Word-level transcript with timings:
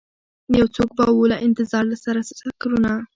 یوڅوک 0.57 0.89
به 0.97 1.03
ووله 1.09 1.37
انتظاره 1.45 1.87
لکه 1.89 2.01
سره 2.05 2.19
سکروټه 2.29 2.93